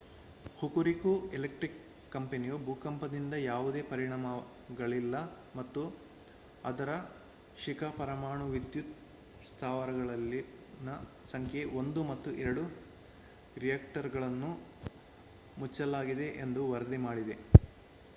[0.57, 5.17] Hokuriku electric power ಕಂಪನಿಯು ಭೂಕಂಪದಿಂದ ಯಾವುದೇ ಪರಿಣಾಮಗಳಿಲ್ಲ
[5.55, 5.81] ಮತ್ತು
[6.63, 6.89] ಅದರ
[7.57, 8.95] ಶಿಕಾ ಪರಮಾಣು ವಿದ್ಯುತ್
[9.45, 10.95] ಸ್ಥಾವರದಲ್ಲಿನ
[11.27, 12.65] ಸಂಖ್ಯೆ 1 ಮತ್ತು 2
[13.57, 14.51] ರಿಯಾಕ್ಟರ್‌ಗಳನ್ನು
[15.57, 17.37] ಮುಚ್ಚಲಾಗಿದೆ ಎಂದು ವರದಿ ಮಾಡಿದೆ